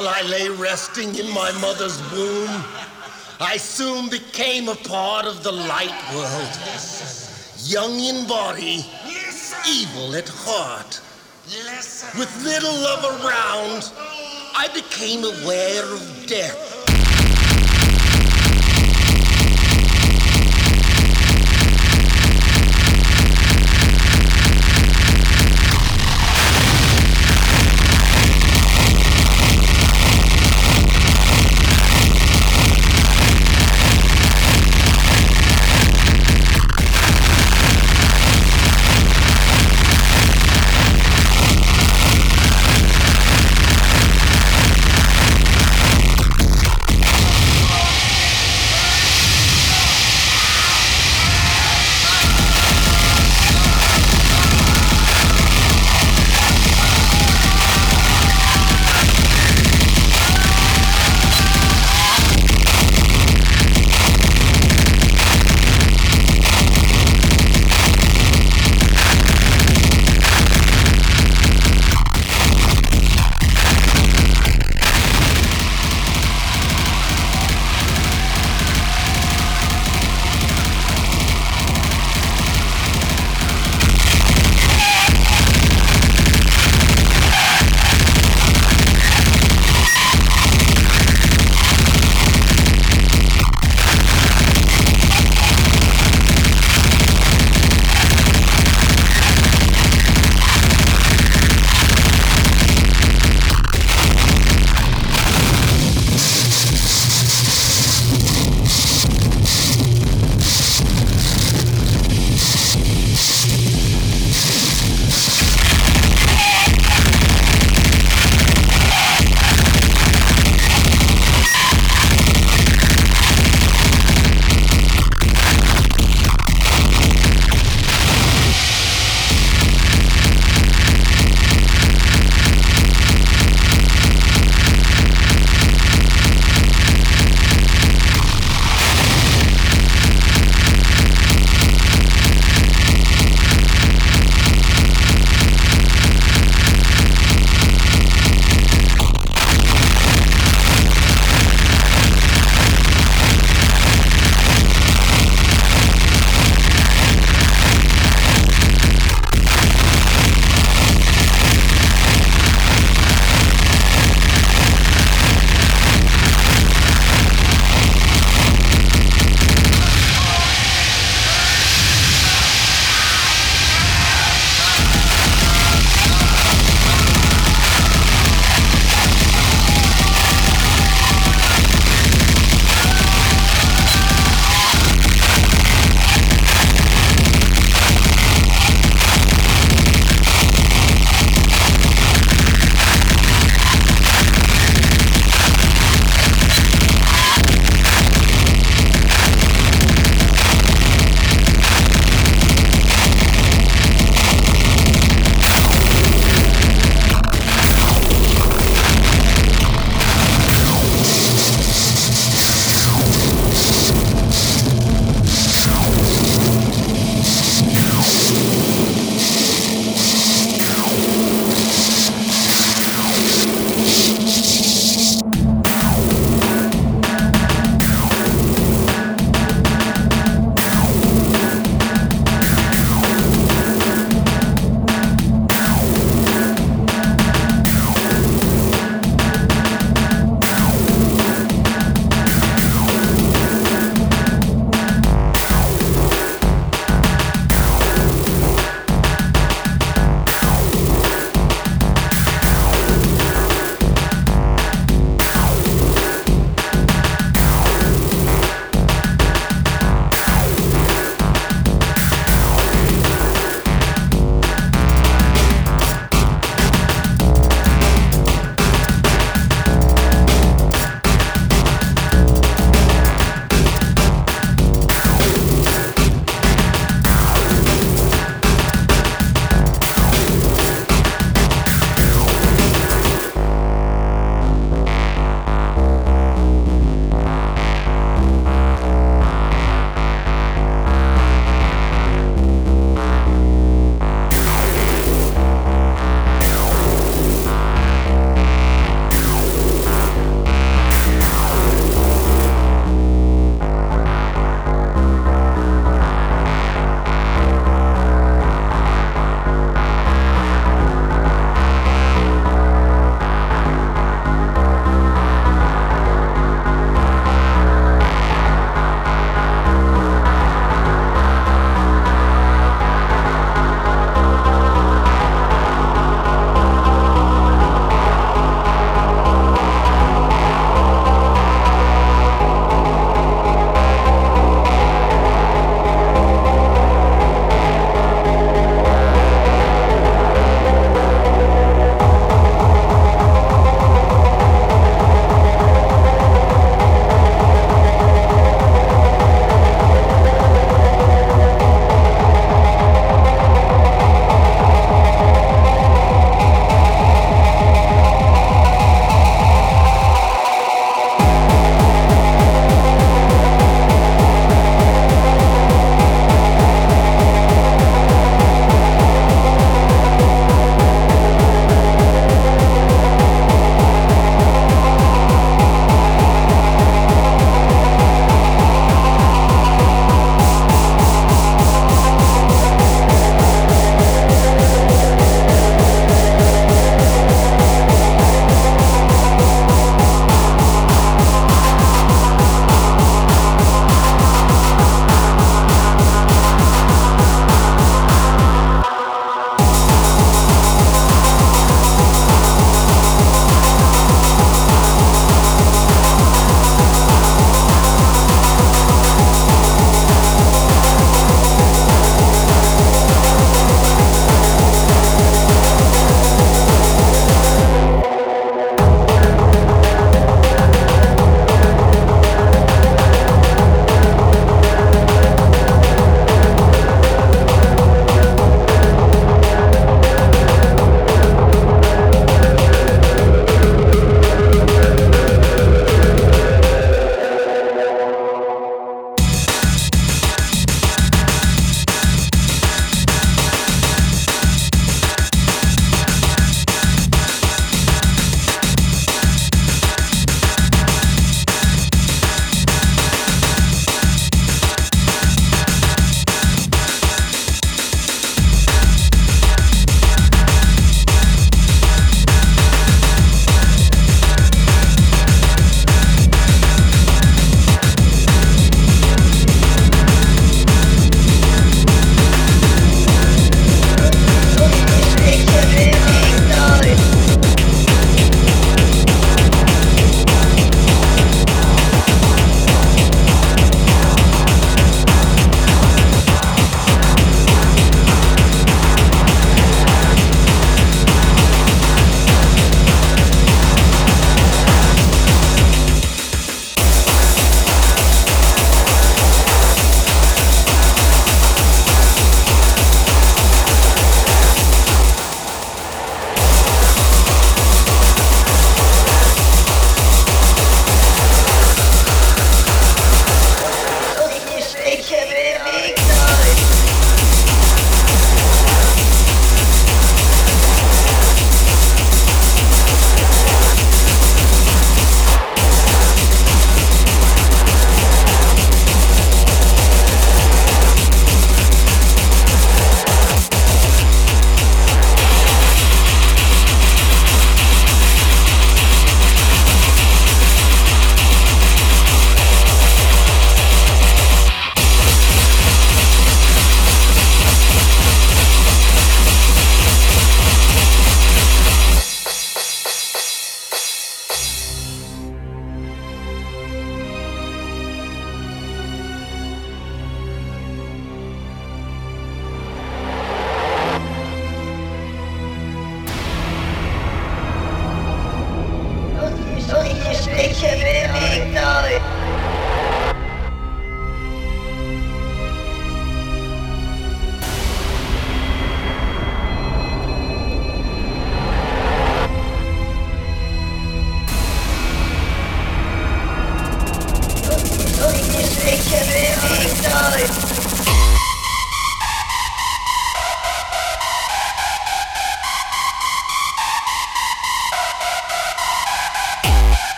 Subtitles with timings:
[0.00, 2.64] While I lay resting in my mother's womb,
[3.38, 6.58] I soon became a part of the light world.
[7.64, 8.86] Young in body,
[9.68, 11.02] evil at heart.
[12.18, 13.92] With little love around,
[14.56, 16.79] I became aware of death.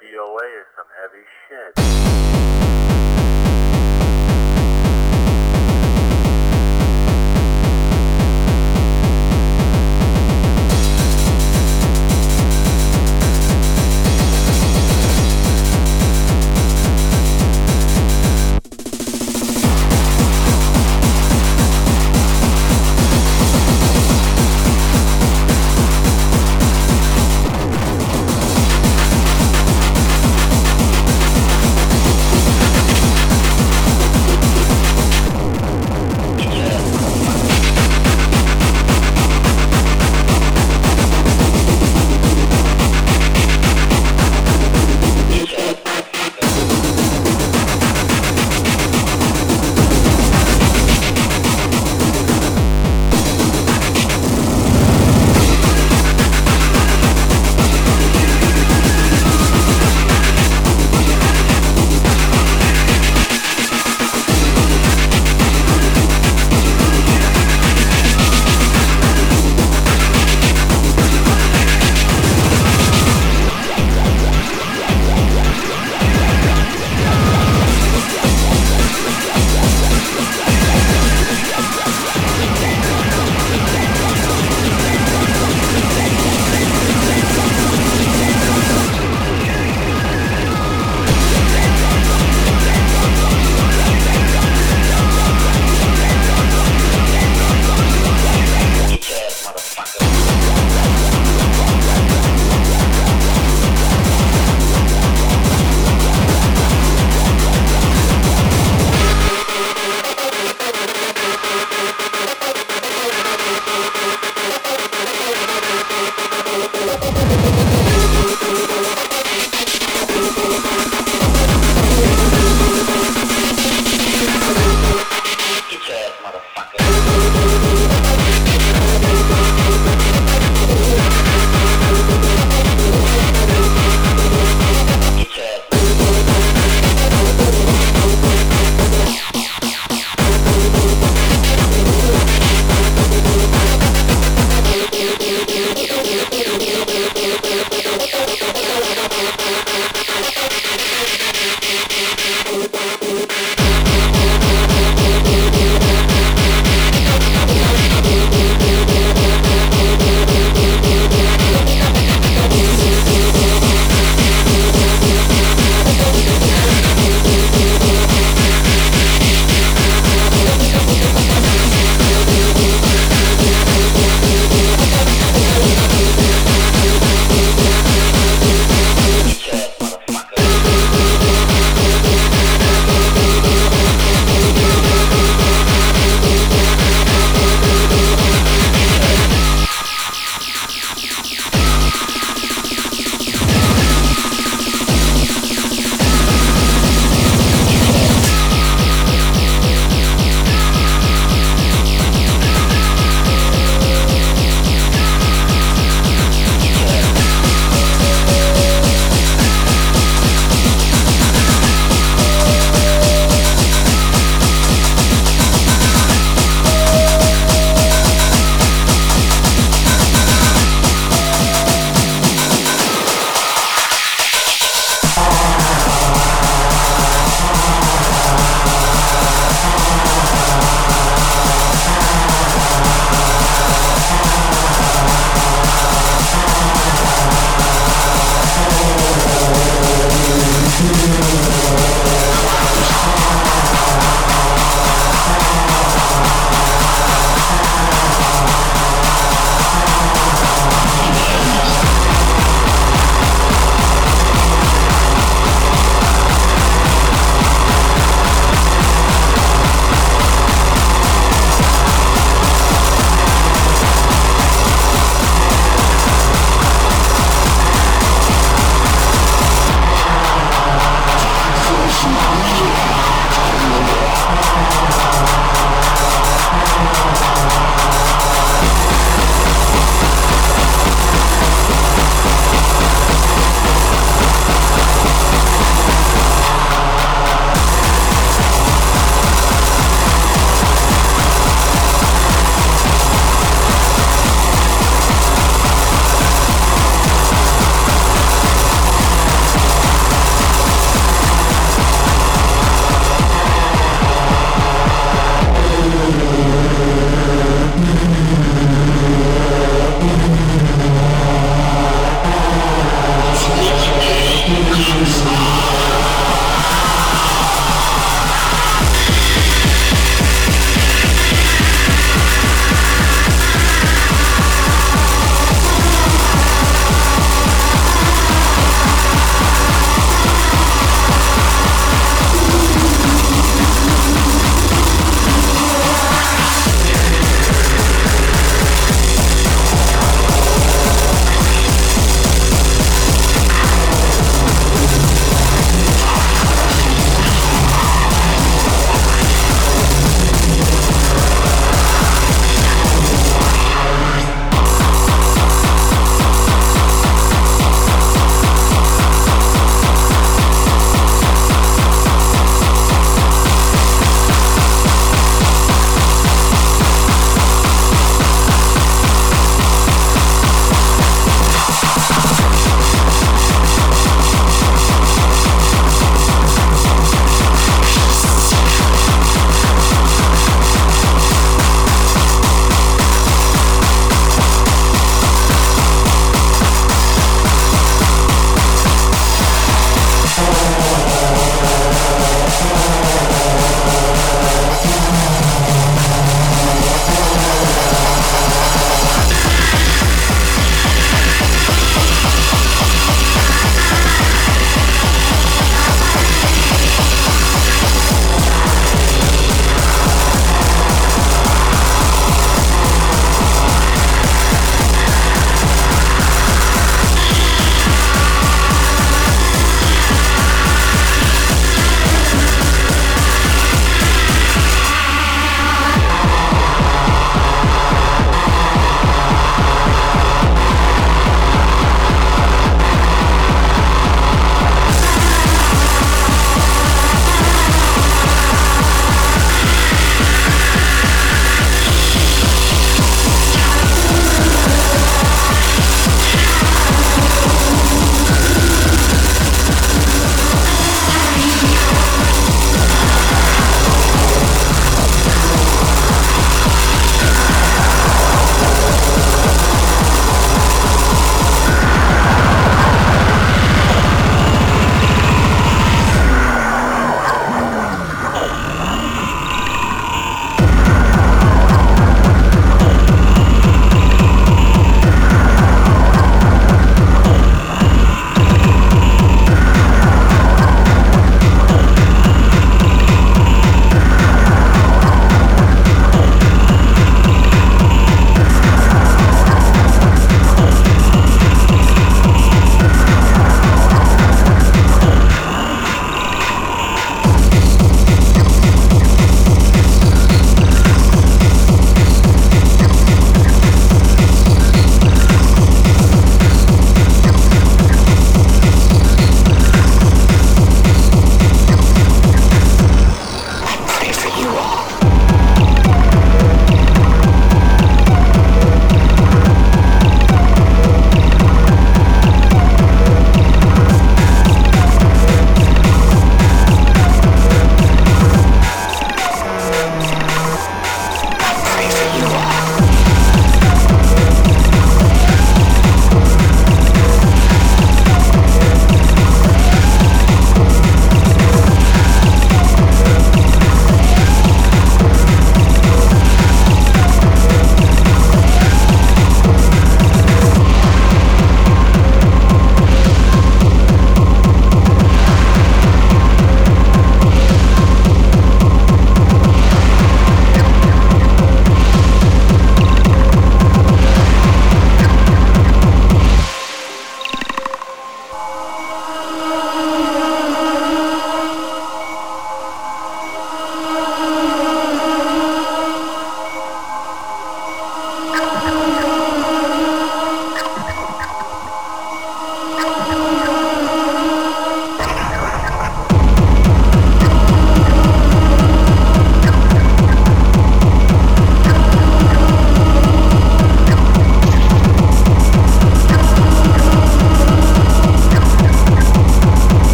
[0.00, 1.87] DOA is some heavy shit.